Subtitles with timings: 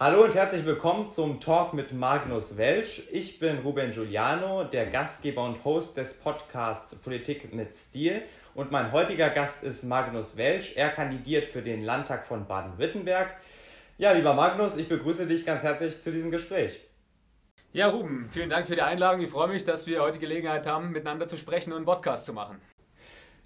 [0.00, 3.02] Hallo und herzlich willkommen zum Talk mit Magnus Welsch.
[3.10, 8.22] Ich bin Ruben Giuliano, der Gastgeber und Host des Podcasts Politik mit Stil.
[8.54, 10.76] Und mein heutiger Gast ist Magnus Welsch.
[10.76, 13.34] Er kandidiert für den Landtag von Baden-Württemberg.
[13.96, 16.80] Ja, lieber Magnus, ich begrüße dich ganz herzlich zu diesem Gespräch.
[17.72, 19.20] Ja, Ruben, vielen Dank für die Einladung.
[19.20, 22.32] Ich freue mich, dass wir heute Gelegenheit haben, miteinander zu sprechen und einen Podcast zu
[22.32, 22.60] machen.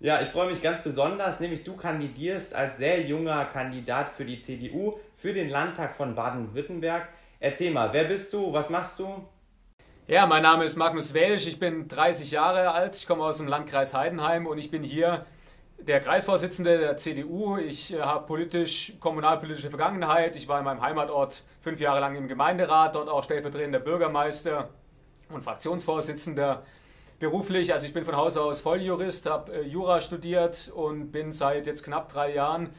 [0.03, 4.41] Ja, ich freue mich ganz besonders, nämlich du kandidierst als sehr junger Kandidat für die
[4.41, 7.07] CDU für den Landtag von Baden-Württemberg.
[7.39, 9.25] Erzähl mal, wer bist du, was machst du?
[10.09, 13.47] Ja, mein Name ist Magnus Welsch, ich bin 30 Jahre alt, ich komme aus dem
[13.47, 15.25] Landkreis Heidenheim und ich bin hier
[15.79, 17.59] der Kreisvorsitzende der CDU.
[17.59, 20.35] Ich äh, habe politisch, kommunalpolitische Vergangenheit.
[20.35, 24.71] Ich war in meinem Heimatort fünf Jahre lang im Gemeinderat, dort auch stellvertretender Bürgermeister
[25.29, 26.65] und Fraktionsvorsitzender
[27.23, 31.69] beruflich, also ich bin von Haus aus Volljurist, habe äh, Jura studiert und bin seit
[31.69, 32.71] jetzt knapp drei Jahren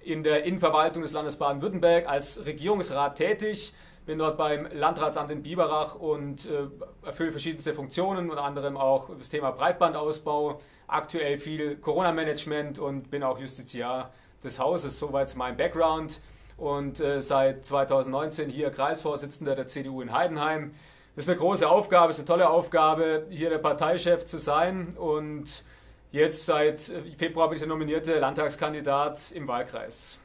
[0.00, 3.74] in der Innenverwaltung des Landes Baden-Württemberg als Regierungsrat tätig.
[4.06, 6.68] Bin dort beim Landratsamt in Biberach und äh,
[7.04, 13.38] erfülle verschiedenste Funktionen, unter anderem auch das Thema Breitbandausbau, aktuell viel Corona-Management und bin auch
[13.38, 14.10] Justiziar
[14.42, 14.98] des Hauses.
[14.98, 16.22] Soweit mein Background
[16.56, 20.72] und äh, seit 2019 hier Kreisvorsitzender der CDU in Heidenheim.
[21.14, 24.96] Das ist eine große Aufgabe, ist eine tolle Aufgabe, hier der Parteichef zu sein.
[24.96, 25.62] Und
[26.10, 26.80] jetzt seit
[27.18, 30.20] Februar bin ich der nominierte Landtagskandidat im Wahlkreis.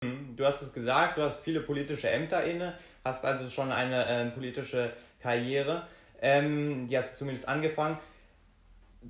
[0.00, 4.30] Du hast es gesagt, du hast viele politische Ämter inne, hast also schon eine äh,
[4.30, 5.86] politische Karriere.
[6.20, 7.98] Ähm, die hast du zumindest angefangen.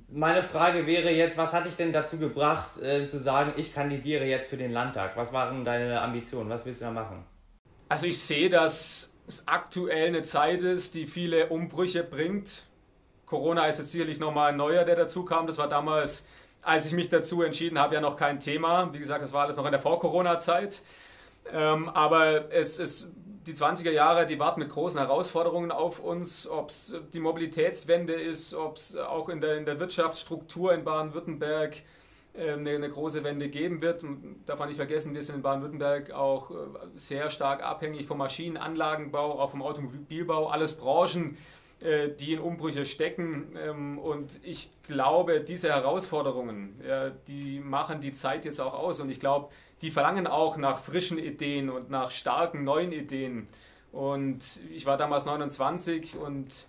[0.09, 4.25] Meine Frage wäre jetzt, was hat dich denn dazu gebracht, äh, zu sagen, ich kandidiere
[4.25, 5.15] jetzt für den Landtag?
[5.15, 6.49] Was waren deine Ambitionen?
[6.49, 7.23] Was willst du da machen?
[7.89, 12.65] Also ich sehe, dass es aktuell eine Zeit ist, die viele Umbrüche bringt.
[13.25, 15.47] Corona ist jetzt sicherlich nochmal ein neuer, der dazu kam.
[15.47, 16.27] Das war damals,
[16.61, 18.93] als ich mich dazu entschieden habe, ja noch kein Thema.
[18.93, 20.81] Wie gesagt, das war alles noch in der Vor-Corona-Zeit.
[21.51, 23.09] Ähm, aber es ist
[23.47, 28.53] die 20er Jahre, die warten mit großen Herausforderungen auf uns, ob es die Mobilitätswende ist,
[28.53, 31.83] ob es auch in der, in der Wirtschaftsstruktur in Baden-Württemberg ähm,
[32.35, 34.03] eine, eine, große Wende geben wird.
[34.45, 36.55] Darf man nicht vergessen, wir sind in Baden-Württemberg auch äh,
[36.95, 41.37] sehr stark abhängig vom Maschinenanlagenbau, auch vom Automobilbau, alles Branchen,
[41.81, 43.55] äh, die in Umbrüche stecken.
[43.57, 46.81] Ähm, und ich glaube, diese Herausforderungen,
[47.27, 48.99] die machen die Zeit jetzt auch aus.
[48.99, 49.49] Und ich glaube,
[49.81, 53.47] die verlangen auch nach frischen Ideen und nach starken neuen Ideen.
[53.93, 56.67] Und ich war damals 29 und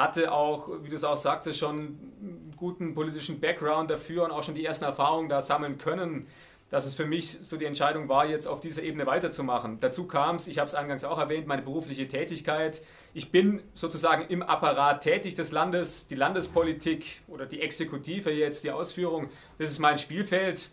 [0.00, 4.42] hatte auch, wie du es auch sagtest, schon einen guten politischen Background dafür und auch
[4.42, 6.26] schon die ersten Erfahrungen da sammeln können,
[6.70, 9.78] dass es für mich so die Entscheidung war, jetzt auf dieser Ebene weiterzumachen.
[9.80, 12.80] Dazu kam es, ich habe es eingangs auch erwähnt, meine berufliche Tätigkeit.
[13.12, 18.70] Ich bin sozusagen im Apparat tätig des Landes, die Landespolitik oder die Exekutive jetzt, die
[18.70, 19.28] Ausführung,
[19.58, 20.70] das ist mein Spielfeld.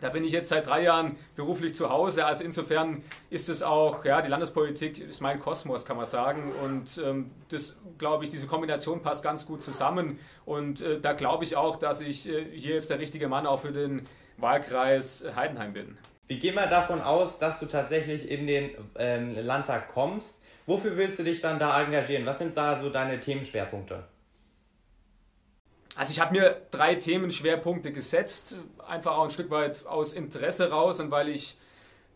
[0.00, 2.26] Da bin ich jetzt seit drei Jahren beruflich zu Hause.
[2.26, 6.52] Also insofern ist es auch, ja, die Landespolitik ist mein Kosmos, kann man sagen.
[6.62, 10.18] Und ähm, das, glaube ich, diese Kombination passt ganz gut zusammen.
[10.44, 13.62] Und äh, da glaube ich auch, dass ich äh, hier jetzt der richtige Mann auch
[13.62, 14.06] für den
[14.36, 15.96] Wahlkreis Heidenheim bin.
[16.26, 20.42] Wir gehen mal davon aus, dass du tatsächlich in den ähm, Landtag kommst.
[20.66, 22.26] Wofür willst du dich dann da engagieren?
[22.26, 24.04] Was sind da so deine Themenschwerpunkte?
[25.96, 31.00] Also ich habe mir drei Themenschwerpunkte gesetzt, einfach auch ein Stück weit aus Interesse raus
[31.00, 31.56] und weil ich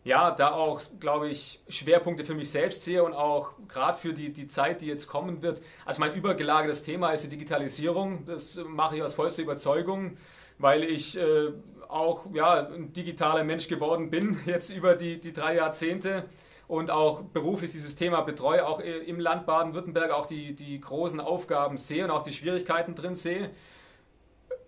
[0.03, 4.31] ja da auch, glaube ich, Schwerpunkte für mich selbst sehe und auch gerade für die,
[4.31, 5.61] die Zeit, die jetzt kommen wird.
[5.85, 8.23] Also mein übergelagertes Thema ist die Digitalisierung.
[8.25, 10.17] Das mache ich aus vollster Überzeugung,
[10.59, 11.51] weil ich äh,
[11.87, 16.25] auch ja, ein digitaler Mensch geworden bin, jetzt über die, die drei Jahrzehnte
[16.71, 21.77] und auch beruflich dieses Thema betreue, auch im Land Baden-Württemberg auch die, die großen Aufgaben
[21.77, 23.51] sehe und auch die Schwierigkeiten drin sehe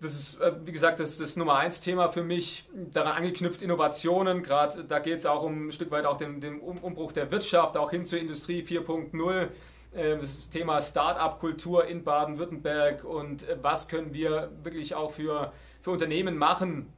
[0.00, 2.68] das ist, äh, wie gesagt, das, das Nummer eins Thema für mich.
[2.92, 6.60] Daran angeknüpft Innovationen, gerade da geht es auch um ein Stück weit auch den, den
[6.60, 9.48] Umbruch der Wirtschaft, auch hin zur Industrie 4.0.
[9.94, 15.90] Äh, das Thema Start-up-Kultur in Baden-Württemberg und äh, was können wir wirklich auch für, für
[15.90, 16.92] Unternehmen machen,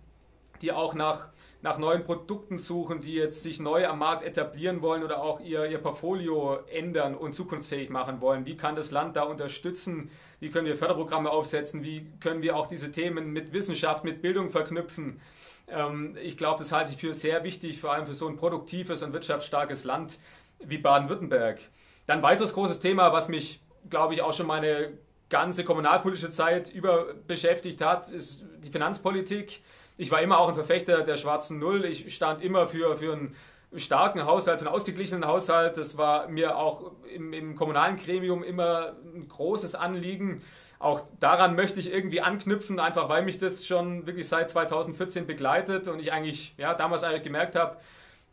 [0.62, 1.28] die auch nach
[1.66, 5.66] nach neuen Produkten suchen, die jetzt sich neu am Markt etablieren wollen oder auch ihr,
[5.66, 8.46] ihr Portfolio ändern und zukunftsfähig machen wollen.
[8.46, 10.12] Wie kann das Land da unterstützen?
[10.38, 11.82] Wie können wir Förderprogramme aufsetzen?
[11.82, 15.20] Wie können wir auch diese Themen mit Wissenschaft, mit Bildung verknüpfen?
[15.66, 19.02] Ähm, ich glaube, das halte ich für sehr wichtig, vor allem für so ein produktives
[19.02, 20.20] und wirtschaftsstarkes Land
[20.60, 21.58] wie Baden-Württemberg.
[22.06, 23.60] Dann ein weiteres großes Thema, was mich,
[23.90, 24.92] glaube ich, auch schon meine
[25.30, 29.62] ganze kommunalpolitische Zeit über beschäftigt hat, ist die Finanzpolitik
[29.96, 31.84] ich war immer auch ein Verfechter der schwarzen Null.
[31.84, 33.34] Ich stand immer für, für einen
[33.76, 35.76] starken Haushalt, für einen ausgeglichenen Haushalt.
[35.76, 40.42] Das war mir auch im, im kommunalen Gremium immer ein großes Anliegen.
[40.78, 45.88] Auch daran möchte ich irgendwie anknüpfen, einfach weil mich das schon wirklich seit 2014 begleitet
[45.88, 47.78] und ich eigentlich ja, damals eigentlich gemerkt habe,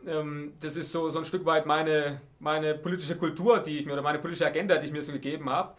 [0.06, 3.94] ähm, das ist so, so ein Stück weit meine, meine politische Kultur, die ich mir
[3.94, 5.75] oder meine politische Agenda, die ich mir so gegeben habe.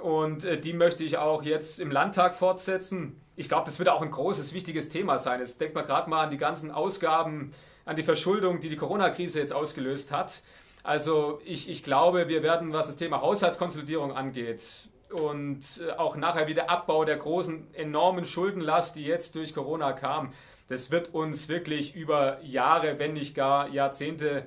[0.00, 3.20] Und äh, die möchte ich auch jetzt im Landtag fortsetzen.
[3.38, 5.38] Ich glaube, das wird auch ein großes, wichtiges Thema sein.
[5.38, 7.52] Jetzt denkt man gerade mal an die ganzen Ausgaben,
[7.84, 10.42] an die Verschuldung, die die Corona-Krise jetzt ausgelöst hat.
[10.82, 16.48] Also ich, ich glaube, wir werden, was das Thema Haushaltskonsolidierung angeht, und äh, auch nachher
[16.48, 20.32] wieder Abbau der großen, enormen Schuldenlast, die jetzt durch Corona kam,
[20.68, 24.46] das wird uns wirklich über Jahre, wenn nicht gar Jahrzehnte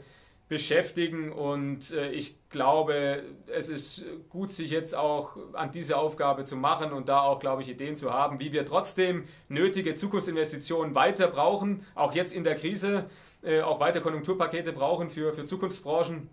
[0.51, 1.31] beschäftigen.
[1.31, 6.91] Und äh, ich glaube, es ist gut, sich jetzt auch an diese Aufgabe zu machen
[6.91, 11.85] und da auch, glaube ich, Ideen zu haben, wie wir trotzdem nötige Zukunftsinvestitionen weiter brauchen,
[11.95, 13.05] auch jetzt in der Krise,
[13.43, 16.29] äh, auch weiter Konjunkturpakete brauchen für, für Zukunftsbranchen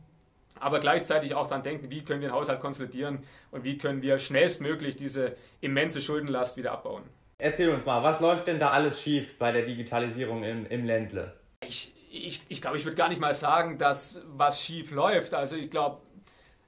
[0.61, 3.21] aber gleichzeitig auch daran denken, wie können wir den Haushalt konsolidieren
[3.53, 7.05] und wie können wir schnellstmöglich diese immense Schuldenlast wieder abbauen.
[7.39, 11.35] Erzähl uns mal, was läuft denn da alles schief bei der Digitalisierung im, im Ländle?
[11.65, 15.35] Ich, ich, ich glaube, ich würde gar nicht mal sagen, dass was schief läuft.
[15.35, 16.01] Also ich glaube,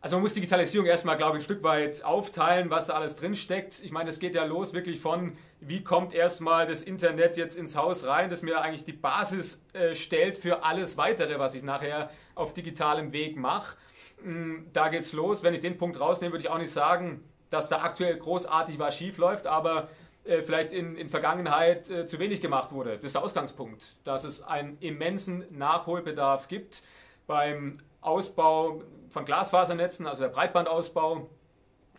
[0.03, 3.83] also man muss Digitalisierung erstmal, glaube ich, ein Stück weit aufteilen, was da alles drinsteckt.
[3.85, 7.77] Ich meine, es geht ja los wirklich von, wie kommt erstmal das Internet jetzt ins
[7.77, 12.11] Haus rein, das mir eigentlich die Basis äh, stellt für alles Weitere, was ich nachher
[12.35, 13.77] auf digitalem Weg mache.
[14.25, 15.43] Mm, da geht's los.
[15.43, 18.97] Wenn ich den Punkt rausnehme, würde ich auch nicht sagen, dass da aktuell großartig was
[18.97, 19.91] schief läuft, aber
[20.25, 22.97] äh, vielleicht in, in Vergangenheit äh, zu wenig gemacht wurde.
[22.97, 26.83] Das ist der Ausgangspunkt, dass es einen immensen Nachholbedarf gibt
[27.27, 31.31] beim Ausbau von Glasfasernetzen, also der Breitbandausbau.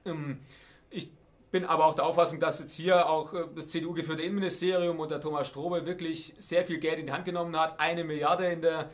[0.05, 0.39] Ähm,
[0.89, 1.11] ich
[1.51, 5.47] bin aber auch der Auffassung, dass jetzt hier auch äh, das CDU-geführte Innenministerium unter Thomas
[5.47, 7.79] Strobel wirklich sehr viel Geld in die Hand genommen hat.
[7.79, 8.89] Eine Milliarde in der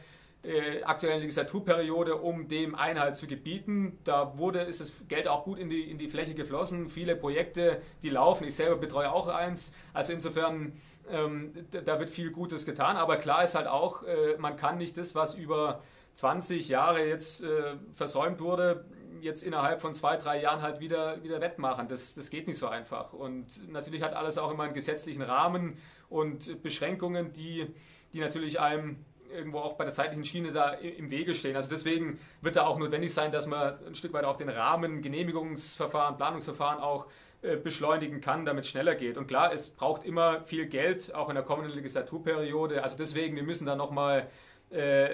[0.48, 4.00] äh, aktuellen Legislaturperiode, um dem Einhalt zu gebieten.
[4.06, 6.88] Da wurde, ist das Geld auch gut in die, in die Fläche geflossen.
[6.88, 8.48] Viele Projekte, die laufen.
[8.48, 9.74] Ich selber betreue auch eins.
[9.94, 10.74] Also insofern,
[11.10, 12.96] ähm, da wird viel Gutes getan.
[12.96, 15.82] Aber klar ist halt auch, äh, man kann nicht das, was über
[16.14, 18.86] 20 Jahre jetzt äh, versäumt wurde,
[19.20, 21.90] jetzt innerhalb von zwei, drei Jahren halt wieder, wieder wettmachen.
[21.90, 23.12] Das, das geht nicht so einfach.
[23.12, 25.78] Und natürlich hat alles auch immer einen gesetzlichen Rahmen
[26.10, 27.68] und Beschränkungen, die,
[28.14, 31.56] die natürlich einem irgendwo auch bei der zeitlichen Schiene da im Wege stehen.
[31.56, 35.02] Also deswegen wird da auch notwendig sein, dass man ein Stück weit auch den Rahmen,
[35.02, 37.08] Genehmigungsverfahren, Planungsverfahren auch
[37.42, 39.18] äh, beschleunigen kann, damit es schneller geht.
[39.18, 42.82] Und klar, es braucht immer viel Geld, auch in der kommenden Legislaturperiode.
[42.82, 44.28] Also deswegen, wir müssen da nochmal
[44.70, 45.10] äh,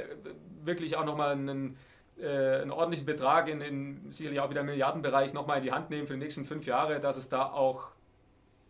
[0.64, 1.78] wirklich auch nochmal einen,
[2.20, 6.08] äh, einen ordentlichen Betrag in, in sicherlich auch wieder Milliardenbereich nochmal in die Hand nehmen
[6.08, 7.90] für die nächsten fünf Jahre, dass es da auch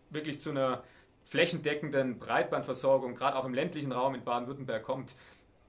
[0.09, 0.83] wirklich zu einer
[1.25, 5.15] flächendeckenden Breitbandversorgung, gerade auch im ländlichen Raum in Baden-Württemberg kommt.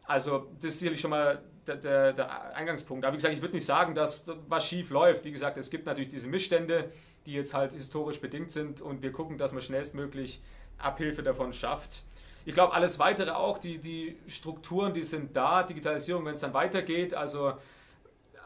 [0.06, 3.04] Also das ist sicherlich schon mal der, der, der, Eingangspunkt.
[3.04, 5.24] Aber wie gesagt, ich würde nicht sagen, dass was schief läuft.
[5.24, 6.90] Wie gesagt, es gibt natürlich diese Missstände,
[7.26, 10.42] die jetzt halt historisch bedingt sind und wir gucken, dass man schnellstmöglich
[10.78, 12.02] Abhilfe davon schafft.
[12.44, 16.52] Ich glaube, alles weitere auch, die, die Strukturen, die sind da, Digitalisierung, wenn es dann
[16.52, 17.54] weitergeht, also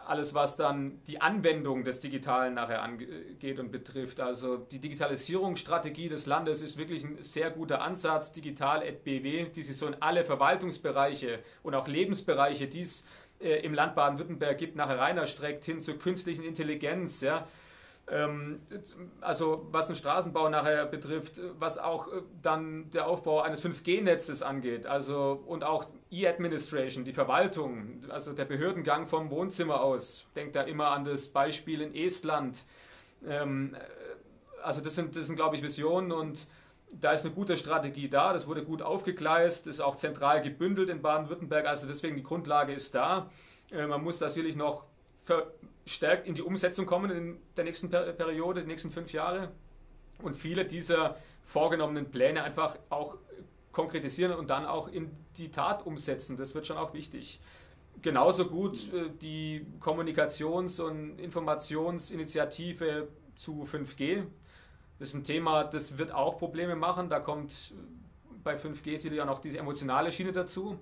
[0.08, 4.20] alles, was dann die Anwendung des Digitalen nachher angeht und betrifft.
[4.20, 9.86] Also die Digitalisierungsstrategie des Landes ist wirklich ein sehr guter Ansatz, digital.bw, die sich so
[9.86, 13.06] in alle Verwaltungsbereiche und auch Lebensbereiche, die es
[13.40, 17.20] äh, im Land Baden-Württemberg gibt, nachher rein erstreckt hin zur künstlichen Intelligenz.
[17.20, 17.46] Ja
[19.20, 24.86] also was den Straßenbau nachher betrifft, was auch äh, dann der Aufbau eines 5G-Netzes angeht,
[24.86, 30.26] also und auch E-Administration, die Verwaltung, also der Behördengang vom Wohnzimmer aus.
[30.36, 32.64] Denkt da immer an das Beispiel in Estland.
[33.26, 33.78] Ähm, äh,
[34.62, 36.46] also das sind, das sind, glaube ich, Visionen und
[36.90, 41.02] da ist eine gute Strategie da, das wurde gut aufgegleist, ist auch zentral gebündelt in
[41.02, 43.30] Baden-Württemberg, also deswegen die Grundlage ist da.
[43.70, 44.84] Äh, man muss da sicherlich noch
[45.28, 49.50] verstärkt in die Umsetzung kommen in der nächsten Periode, die nächsten fünf Jahre
[50.22, 53.16] und viele dieser vorgenommenen Pläne einfach auch
[53.72, 56.36] konkretisieren und dann auch in die Tat umsetzen.
[56.36, 57.40] Das wird schon auch wichtig.
[58.00, 64.24] Genauso gut äh, die Kommunikations- und Informationsinitiative zu 5G.
[64.98, 67.08] Das ist ein Thema, das wird auch Probleme machen.
[67.08, 67.72] Da kommt
[68.42, 70.78] bei 5G sicherlich auch noch diese emotionale Schiene dazu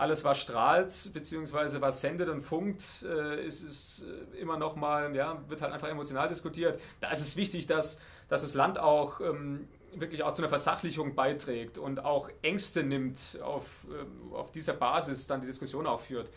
[0.00, 4.04] alles, was strahlt, beziehungsweise was sendet und funkt, äh, ist, ist
[4.34, 6.80] äh, immer noch mal, ja, wird halt einfach emotional diskutiert.
[7.00, 11.14] Da ist es wichtig, dass, dass das Land auch ähm, wirklich auch zu einer Versachlichung
[11.14, 16.30] beiträgt und auch Ängste nimmt, auf, äh, auf dieser Basis dann die Diskussion auch führt.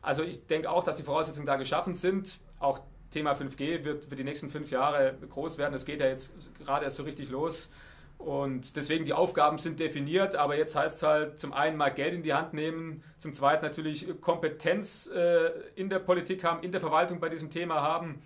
[0.00, 2.38] Also ich denke auch, dass die Voraussetzungen da geschaffen sind.
[2.60, 2.78] Auch
[3.10, 5.72] Thema 5G wird, wird die nächsten fünf Jahre groß werden.
[5.72, 7.70] Das geht ja jetzt gerade erst so richtig los.
[8.18, 12.14] Und deswegen die Aufgaben sind definiert, aber jetzt heißt es halt zum einen mal Geld
[12.14, 16.80] in die Hand nehmen, zum zweiten natürlich Kompetenz äh, in der Politik haben, in der
[16.80, 18.20] Verwaltung bei diesem Thema haben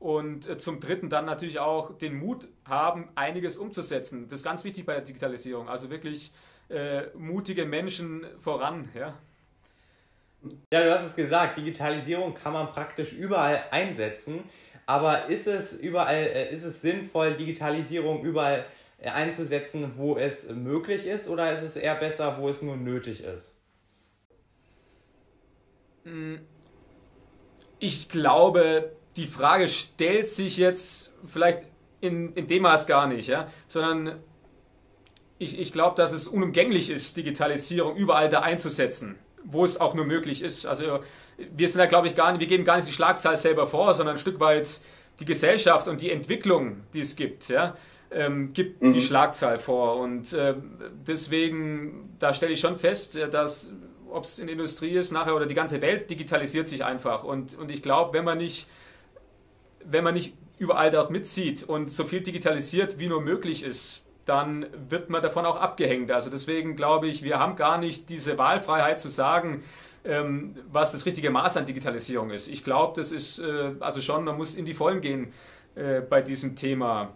[0.00, 4.26] und äh, zum dritten dann natürlich auch den Mut haben, einiges umzusetzen.
[4.28, 6.32] Das ist ganz wichtig bei der Digitalisierung, also wirklich
[6.68, 8.88] äh, mutige Menschen voran.
[8.94, 9.14] Ja.
[10.72, 14.44] Ja, du hast es gesagt, Digitalisierung kann man praktisch überall einsetzen.
[14.86, 18.77] Aber ist es überall, äh, ist es sinnvoll, Digitalisierung überall einzusetzen,
[19.96, 23.62] wo es möglich ist, oder ist es eher besser, wo es nur nötig ist?
[26.04, 26.40] Hm.
[27.78, 31.60] Ich glaube, die Frage stellt sich jetzt vielleicht
[32.00, 33.48] in, in dem Maß gar nicht, ja?
[33.68, 34.20] sondern
[35.38, 40.04] ich, ich glaube, dass es unumgänglich ist, Digitalisierung überall da einzusetzen, wo es auch nur
[40.04, 40.66] möglich ist.
[40.66, 41.00] Also
[41.36, 43.94] wir sind da, glaube ich, gar nicht, wir geben gar nicht die Schlagzahl selber vor,
[43.94, 44.80] sondern ein Stück weit
[45.20, 47.76] die Gesellschaft und die Entwicklung, die es gibt, ja,
[48.10, 48.90] ähm, gibt mhm.
[48.90, 49.96] die Schlagzahl vor.
[49.96, 50.54] Und äh,
[51.06, 53.72] deswegen, da stelle ich schon fest, äh, dass
[54.10, 57.24] ob es in der Industrie ist nachher oder die ganze Welt digitalisiert sich einfach.
[57.24, 58.68] Und, und ich glaube, wenn man nicht,
[59.84, 64.66] wenn man nicht überall dort mitzieht und so viel digitalisiert, wie nur möglich ist, dann
[64.88, 66.10] wird man davon auch abgehängt.
[66.10, 69.62] Also deswegen glaube ich, wir haben gar nicht diese Wahlfreiheit zu sagen,
[70.04, 72.48] ähm, was das richtige Maß an Digitalisierung ist.
[72.48, 75.32] Ich glaube, das ist äh, also schon, man muss in die Vollen gehen
[75.74, 77.14] äh, bei diesem Thema.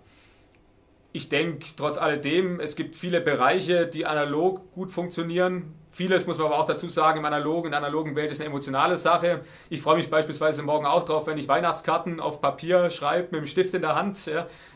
[1.12, 6.46] Ich denke trotz alledem, es gibt viele Bereiche, die analog gut funktionieren, Vieles muss man
[6.46, 9.42] aber auch dazu sagen, im analogen, in der analogen Welt ist eine emotionale Sache.
[9.68, 13.46] Ich freue mich beispielsweise morgen auch drauf, wenn ich Weihnachtskarten auf Papier schreibe mit dem
[13.46, 14.30] Stift in der Hand.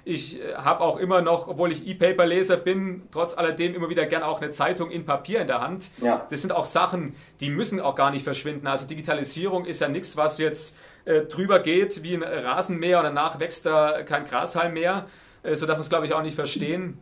[0.04, 4.22] Ich äh, habe auch immer noch, obwohl ich E-Paper-Leser bin, trotz alledem immer wieder gern
[4.22, 5.90] auch eine Zeitung in Papier in der Hand.
[6.02, 6.26] Ja.
[6.28, 8.66] Das sind auch Sachen, die müssen auch gar nicht verschwinden.
[8.66, 10.76] Also Digitalisierung ist ja nichts, was jetzt
[11.06, 15.06] äh, drüber geht wie ein Rasenmäher und danach wächst da kein Grashalm mehr.
[15.46, 16.98] Äh, so darf man es, glaube ich, auch nicht verstehen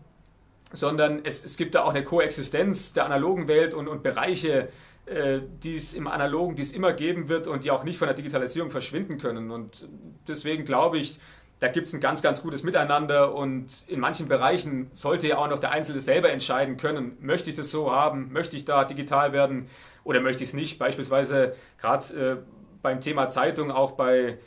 [0.74, 4.68] sondern es, es gibt da auch eine Koexistenz der analogen Welt und, und Bereiche,
[5.06, 8.08] äh, die es im Analogen, die es immer geben wird und die auch nicht von
[8.08, 9.50] der Digitalisierung verschwinden können.
[9.50, 9.88] Und
[10.28, 11.18] deswegen glaube ich,
[11.60, 15.48] da gibt es ein ganz, ganz gutes Miteinander und in manchen Bereichen sollte ja auch
[15.48, 19.32] noch der Einzelne selber entscheiden können, möchte ich das so haben, möchte ich da digital
[19.32, 19.68] werden
[20.02, 20.78] oder möchte ich es nicht.
[20.78, 22.36] Beispielsweise gerade äh,
[22.82, 24.38] beim Thema Zeitung, auch bei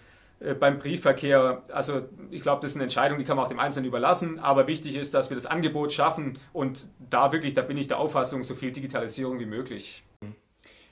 [0.59, 3.87] beim Briefverkehr, also ich glaube, das ist eine Entscheidung, die kann man auch dem Einzelnen
[3.87, 7.87] überlassen, aber wichtig ist, dass wir das Angebot schaffen und da wirklich, da bin ich
[7.87, 10.03] der Auffassung, so viel Digitalisierung wie möglich.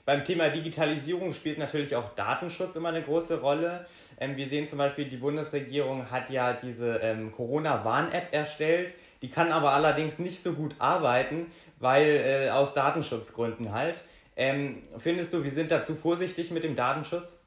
[0.04, 3.86] Beim Thema Digitalisierung spielt natürlich auch Datenschutz immer eine große Rolle.
[4.18, 8.94] Ähm, wir sehen zum Beispiel, die Bundesregierung hat ja diese ähm, Corona-Warn-App erstellt.
[9.22, 11.46] Die kann aber allerdings nicht so gut arbeiten,
[11.80, 14.04] weil äh, aus Datenschutzgründen halt.
[14.36, 17.45] Ähm, findest du, wir sind da zu vorsichtig mit dem Datenschutz?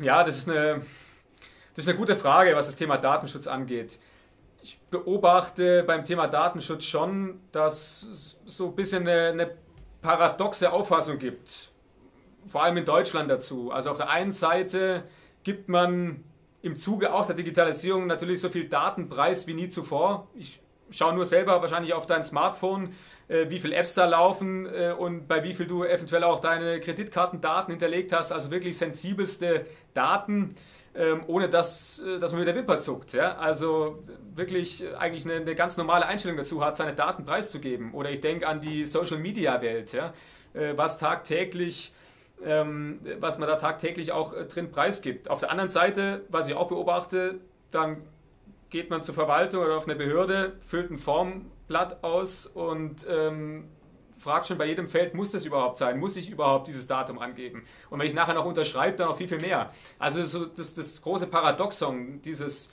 [0.00, 0.80] Ja, das ist, eine,
[1.74, 3.98] das ist eine gute Frage, was das Thema Datenschutz angeht.
[4.62, 9.50] Ich beobachte beim Thema Datenschutz schon, dass es so ein bisschen eine, eine
[10.00, 11.70] paradoxe Auffassung gibt,
[12.46, 13.70] vor allem in Deutschland dazu.
[13.70, 15.04] Also auf der einen Seite
[15.42, 16.24] gibt man
[16.62, 20.28] im Zuge auch der Digitalisierung natürlich so viel Datenpreis wie nie zuvor.
[20.34, 22.94] Ich schau nur selber wahrscheinlich auf dein Smartphone,
[23.28, 26.80] äh, wie viele Apps da laufen äh, und bei wie viel du eventuell auch deine
[26.80, 28.32] Kreditkartendaten hinterlegt hast.
[28.32, 30.54] Also wirklich sensibelste Daten,
[30.94, 33.12] ähm, ohne dass, äh, dass man mit der Wimper zuckt.
[33.12, 33.36] Ja?
[33.36, 34.02] Also
[34.34, 37.92] wirklich eigentlich eine, eine, ganz normale Einstellung dazu hat, seine Daten preiszugeben.
[37.92, 40.12] Oder ich denke an die Social-Media-Welt, ja?
[40.74, 41.92] Was tagtäglich
[42.44, 45.30] ähm, was man da tagtäglich auch drin preisgibt.
[45.30, 47.38] Auf der anderen Seite, was ich auch beobachte,
[47.70, 47.98] dann
[48.70, 53.68] geht man zur Verwaltung oder auf eine Behörde, füllt ein Formblatt aus und ähm,
[54.16, 55.98] fragt schon bei jedem Feld, muss das überhaupt sein?
[55.98, 57.64] Muss ich überhaupt dieses Datum angeben?
[57.90, 59.70] Und wenn ich nachher noch unterschreibe, dann noch viel, viel mehr.
[59.98, 62.72] Also so das, das große Paradoxon, dieses,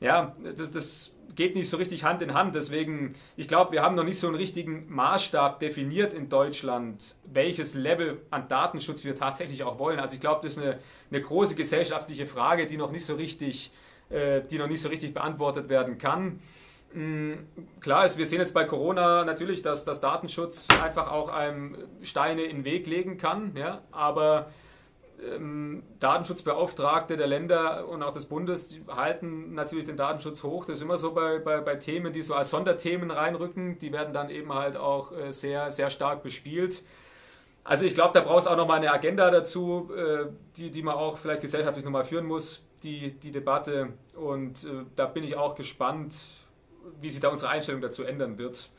[0.00, 2.54] ja, das, das geht nicht so richtig Hand in Hand.
[2.54, 7.74] Deswegen, ich glaube, wir haben noch nicht so einen richtigen Maßstab definiert in Deutschland, welches
[7.74, 10.00] Level an Datenschutz wir tatsächlich auch wollen.
[10.00, 10.78] Also ich glaube, das ist eine,
[11.10, 13.70] eine große gesellschaftliche Frage, die noch nicht so richtig
[14.08, 16.40] die noch nicht so richtig beantwortet werden kann.
[16.96, 17.32] Mm,
[17.80, 22.42] klar ist, wir sehen jetzt bei Corona natürlich, dass das Datenschutz einfach auch einem Steine
[22.42, 24.50] in den Weg legen kann, ja, aber
[25.22, 30.64] ähm, Datenschutzbeauftragte der Länder und auch des Bundes halten natürlich den Datenschutz hoch.
[30.64, 34.12] Das ist immer so bei, bei, bei Themen, die so als Sonderthemen reinrücken, die werden
[34.12, 36.82] dann eben halt auch äh, sehr, sehr stark bespielt.
[37.64, 40.94] Also ich glaube, da braucht es auch nochmal eine Agenda dazu, äh, die, die man
[40.94, 45.54] auch vielleicht gesellschaftlich nochmal führen muss die, die Debatte und äh, da bin ich auch
[45.54, 46.14] gespannt,
[47.00, 48.70] wie sich da unsere Einstellung dazu ändern wird.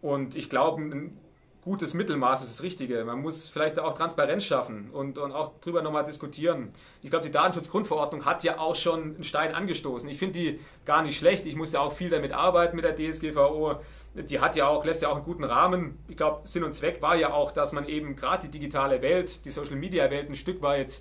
[0.00, 1.16] Und ich glaube, ein
[1.62, 3.04] gutes Mittelmaß ist das Richtige.
[3.04, 6.72] Man muss vielleicht auch Transparenz schaffen und, und auch darüber nochmal diskutieren.
[7.02, 10.08] Ich glaube, die Datenschutzgrundverordnung hat ja auch schon einen Stein angestoßen.
[10.08, 11.46] Ich finde die gar nicht schlecht.
[11.46, 13.76] Ich muss ja auch viel damit arbeiten mit der DSGVO.
[14.14, 15.98] Die hat ja auch, lässt ja auch einen guten Rahmen.
[16.08, 19.44] Ich glaube, Sinn und Zweck war ja auch, dass man eben gerade die digitale Welt,
[19.44, 21.00] die Social Media Welt ein Stück weit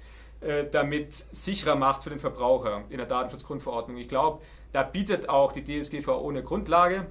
[0.71, 3.97] damit sicherer macht für den Verbraucher in der Datenschutzgrundverordnung.
[3.97, 7.05] Ich glaube, da bietet auch die DSGVO eine Grundlage,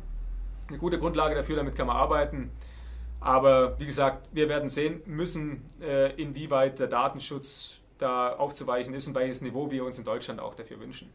[0.68, 2.50] eine gute Grundlage dafür, damit kann man arbeiten.
[3.20, 9.14] Aber wie gesagt, wir werden sehen müssen, äh, inwieweit der Datenschutz da aufzuweichen ist und
[9.14, 11.12] welches Niveau wir uns in Deutschland auch dafür wünschen.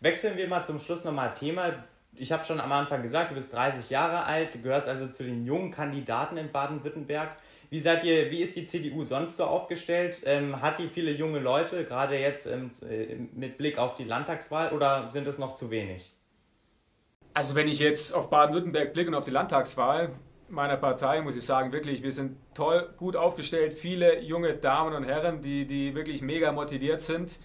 [0.00, 1.84] Wechseln wir mal zum Schluss nochmal Thema.
[2.14, 5.44] Ich habe schon am Anfang gesagt, du bist 30 Jahre alt, gehörst also zu den
[5.44, 7.36] jungen Kandidaten in Baden-Württemberg.
[7.72, 10.24] Wie seid ihr, wie ist die CDU sonst so aufgestellt?
[10.26, 12.70] Ähm, hat die viele junge Leute, gerade jetzt ähm,
[13.34, 16.12] mit Blick auf die Landtagswahl, oder sind es noch zu wenig?
[17.32, 20.10] Also wenn ich jetzt auf Baden-Württemberg blicke und auf die Landtagswahl
[20.50, 25.04] meiner Partei, muss ich sagen, wirklich, wir sind toll, gut aufgestellt, viele junge Damen und
[25.04, 27.38] Herren, die, die wirklich mega motiviert sind.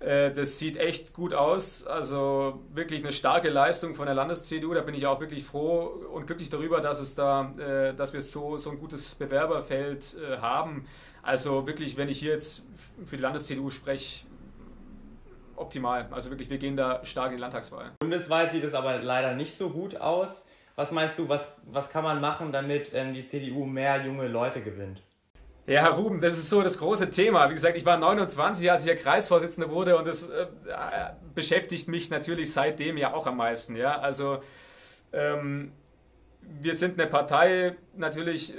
[0.00, 1.86] Äh, das sieht echt gut aus.
[1.86, 4.74] Also wirklich eine starke Leistung von der Landes-CDU.
[4.74, 8.22] Da bin ich auch wirklich froh und glücklich darüber, dass es da, äh, dass wir
[8.22, 10.86] so, so ein gutes Bewerberfeld äh, haben.
[11.22, 12.62] Also wirklich, wenn ich hier jetzt
[13.04, 14.26] für die Landes-CDU spreche,
[15.56, 16.06] optimal.
[16.12, 17.92] Also wirklich, wir gehen da stark in die Landtagswahl.
[17.98, 20.46] Bundesweit sieht es aber leider nicht so gut aus.
[20.76, 24.62] Was meinst du, was, was kann man machen, damit ähm, die CDU mehr junge Leute
[24.62, 25.02] gewinnt?
[25.68, 27.50] Ja, Herr Ruben, das ist so das große Thema.
[27.50, 30.46] Wie gesagt, ich war 29, als ich hier Kreisvorsitzender wurde und das äh,
[31.34, 33.76] beschäftigt mich natürlich seitdem ja auch am meisten.
[33.76, 34.00] Ja?
[34.00, 34.42] Also
[35.12, 35.72] ähm,
[36.40, 38.54] wir sind eine Partei natürlich,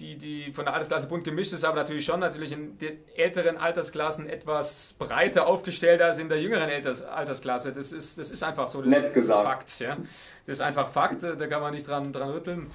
[0.00, 3.58] die, die von der Altersklasse bunt gemischt ist, aber natürlich schon natürlich in den älteren
[3.58, 7.74] Altersklassen etwas breiter aufgestellt als in der jüngeren Alters, Altersklasse.
[7.74, 9.78] Das ist, das ist einfach so, das, das ist Fakt.
[9.78, 9.98] Ja?
[10.46, 12.70] Das ist einfach Fakt, da kann man nicht dran, dran rütteln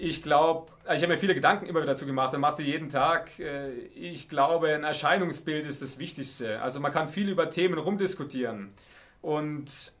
[0.00, 2.64] ich glaube, also ich habe mir viele Gedanken immer wieder dazu gemacht und mache sie
[2.64, 3.38] jeden Tag.
[3.38, 6.60] Äh, ich glaube, ein Erscheinungsbild ist das Wichtigste.
[6.62, 8.72] Also man kann viel über Themen rumdiskutieren.
[9.20, 9.92] Und,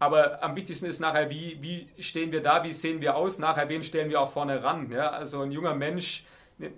[0.00, 3.68] aber am wichtigsten ist nachher, wie, wie stehen wir da, wie sehen wir aus, nachher,
[3.68, 4.90] wen stellen wir auch vorne ran.
[4.90, 5.10] Ja?
[5.10, 6.24] Also ein junger Mensch,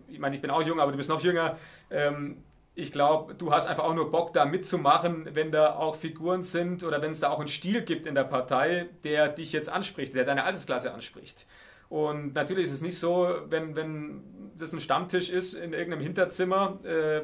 [0.09, 1.57] ich meine, ich bin auch jung, aber du bist noch jünger.
[1.91, 2.43] Ähm,
[2.75, 6.85] ich glaube, du hast einfach auch nur Bock, da mitzumachen, wenn da auch Figuren sind
[6.85, 10.15] oder wenn es da auch einen Stil gibt in der Partei, der dich jetzt anspricht,
[10.15, 11.47] der deine Altersklasse anspricht.
[11.91, 14.23] Und natürlich ist es nicht so, wenn, wenn
[14.57, 17.23] das ein Stammtisch ist in irgendeinem Hinterzimmer, äh,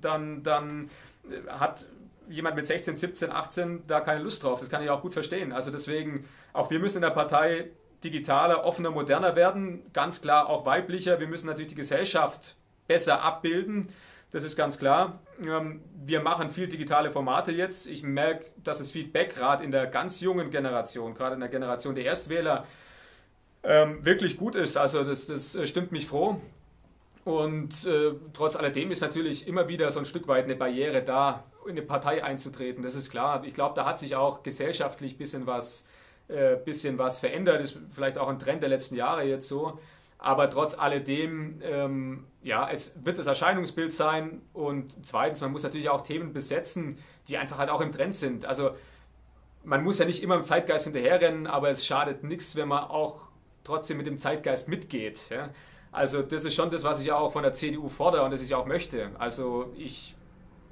[0.00, 0.90] dann, dann
[1.48, 1.86] hat
[2.28, 4.58] jemand mit 16, 17, 18 da keine Lust drauf.
[4.60, 5.52] Das kann ich auch gut verstehen.
[5.52, 7.70] Also deswegen, auch wir müssen in der Partei
[8.02, 9.82] digitaler, offener, moderner werden.
[9.92, 11.20] Ganz klar auch weiblicher.
[11.20, 13.88] Wir müssen natürlich die Gesellschaft besser abbilden.
[14.30, 15.20] Das ist ganz klar.
[15.44, 17.86] Ähm, wir machen viel digitale Formate jetzt.
[17.86, 21.94] Ich merke, dass das Feedback gerade in der ganz jungen Generation, gerade in der Generation
[21.94, 22.64] der Erstwähler,
[23.62, 24.76] ähm, wirklich gut ist.
[24.76, 26.40] Also das, das äh, stimmt mich froh.
[27.24, 31.44] Und äh, trotz alledem ist natürlich immer wieder so ein Stück weit eine Barriere da,
[31.66, 32.82] in eine Partei einzutreten.
[32.82, 33.42] Das ist klar.
[33.44, 35.86] Ich glaube, da hat sich auch gesellschaftlich ein bisschen was,
[36.28, 37.60] äh, bisschen was verändert.
[37.60, 39.78] Ist vielleicht auch ein Trend der letzten Jahre jetzt so.
[40.16, 44.40] Aber trotz alledem, ähm, ja, es wird das Erscheinungsbild sein.
[44.54, 48.46] Und zweitens, man muss natürlich auch Themen besetzen, die einfach halt auch im Trend sind.
[48.46, 48.70] Also
[49.64, 53.29] man muss ja nicht immer im Zeitgeist hinterherrennen, aber es schadet nichts, wenn man auch
[53.64, 55.28] trotzdem mit dem Zeitgeist mitgeht.
[55.30, 55.50] Ja?
[55.92, 58.54] Also das ist schon das, was ich auch von der CDU fordere und das ich
[58.54, 59.10] auch möchte.
[59.18, 60.14] Also ich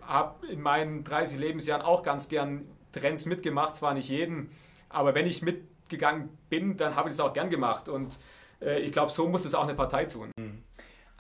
[0.03, 4.51] habe in meinen 30 Lebensjahren auch ganz gern Trends mitgemacht, zwar nicht jeden,
[4.89, 8.19] aber wenn ich mitgegangen bin, dann habe ich es auch gern gemacht und
[8.63, 10.31] äh, ich glaube, so muss es auch eine Partei tun.
[10.39, 10.63] Mhm.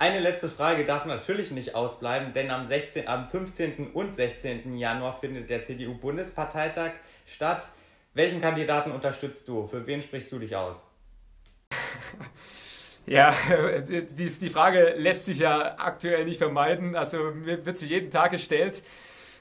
[0.00, 3.90] Eine letzte Frage darf natürlich nicht ausbleiben, denn am, 16, am 15.
[3.90, 4.76] und 16.
[4.76, 6.92] Januar findet der CDU-Bundesparteitag
[7.26, 7.68] statt.
[8.14, 9.66] Welchen Kandidaten unterstützt du?
[9.66, 10.94] Für wen sprichst du dich aus?
[13.08, 13.34] Ja,
[13.88, 16.94] die, die Frage lässt sich ja aktuell nicht vermeiden.
[16.94, 18.82] Also mir wird sie jeden Tag gestellt.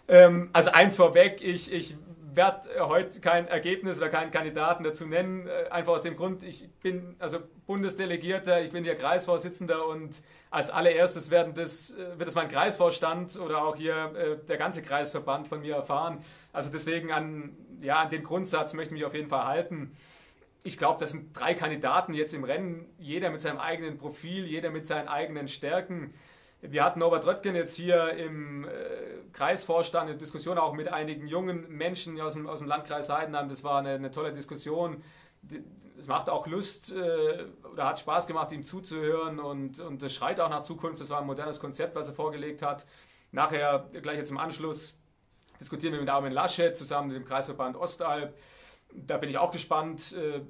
[0.08, 1.98] Ähm, also eins vorweg, ich, ich
[2.34, 6.70] werde heute kein Ergebnis oder keinen Kandidaten dazu nennen, äh, einfach aus dem Grund, ich
[6.82, 12.36] bin also Bundesdelegierter, ich bin hier Kreisvorsitzender und als allererstes werden das, äh, wird es
[12.36, 16.24] mein Kreisvorstand oder auch hier äh, der ganze Kreisverband von mir erfahren.
[16.54, 19.92] Also deswegen an, ja, an den Grundsatz möchte ich mich auf jeden Fall halten
[20.64, 24.70] ich glaube, das sind drei Kandidaten jetzt im Rennen, jeder mit seinem eigenen Profil, jeder
[24.70, 26.14] mit seinen eigenen Stärken.
[26.62, 28.70] Wir hatten Norbert Röttgen jetzt hier im äh,
[29.32, 33.48] Kreisvorstand eine Diskussion auch mit einigen jungen Menschen aus dem, aus dem Landkreis Heidenheim.
[33.48, 35.04] Das war eine, eine tolle Diskussion.
[35.98, 40.40] Es macht auch Lust äh, oder hat Spaß gemacht, ihm zuzuhören und, und das schreit
[40.40, 41.00] auch nach Zukunft.
[41.00, 42.88] Das war ein modernes Konzept, was er vorgelegt hat.
[43.32, 44.98] Nachher, gleich jetzt im Anschluss,
[45.60, 48.36] diskutieren wir mit Armin Laschet zusammen mit dem Kreisverband Ostalb
[48.94, 50.42] da bin ich auch gespannt, äh,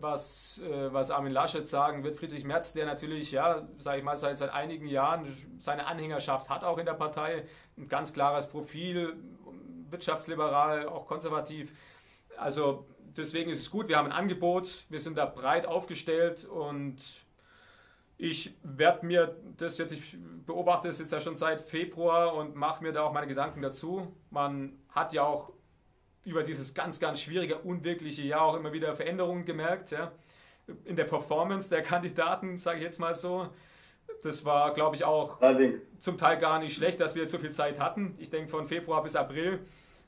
[0.00, 2.16] was, äh, was Armin Laschet sagen wird.
[2.16, 5.26] Friedrich Merz, der natürlich, ja, sage ich mal, seit, seit einigen Jahren
[5.58, 7.44] seine Anhängerschaft hat, auch in der Partei.
[7.76, 9.16] Ein ganz klares Profil,
[9.90, 11.72] wirtschaftsliberal, auch konservativ.
[12.36, 12.86] Also
[13.16, 17.24] deswegen ist es gut, wir haben ein Angebot, wir sind da breit aufgestellt und
[18.16, 22.82] ich werde mir das jetzt, ich beobachte es jetzt ja schon seit Februar und mache
[22.82, 24.14] mir da auch meine Gedanken dazu.
[24.30, 25.52] Man hat ja auch
[26.24, 29.90] über dieses ganz, ganz schwierige, unwirkliche Jahr auch immer wieder Veränderungen gemerkt.
[29.90, 30.12] Ja.
[30.84, 33.48] in der Performance der Kandidaten, sage ich jetzt mal so.
[34.22, 35.80] Das war, glaube ich, auch Allerdings.
[35.98, 38.14] zum Teil gar nicht schlecht, dass wir jetzt so viel Zeit hatten.
[38.18, 39.60] Ich denke, von Februar bis April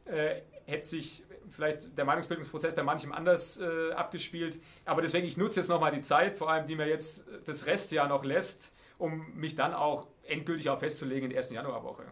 [0.04, 4.58] äh, hätte sich vielleicht der Meinungsbildungsprozess bei manchem anders äh, abgespielt.
[4.84, 8.08] Aber deswegen, ich nutze jetzt nochmal die Zeit, vor allem die mir jetzt das Restjahr
[8.08, 12.04] noch lässt, um mich dann auch endgültig auch festzulegen in der ersten Januarwoche.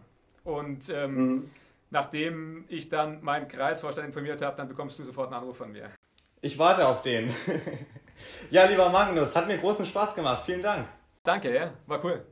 [0.43, 1.49] Und ähm, mhm.
[1.91, 5.91] Nachdem ich dann meinen Kreisvorstand informiert habe, dann bekommst du sofort einen Anruf von mir.
[6.41, 7.31] Ich warte auf den.
[8.49, 10.43] ja, lieber Magnus, hat mir großen Spaß gemacht.
[10.45, 10.87] Vielen Dank.
[11.23, 12.25] Danke, ja, war cool.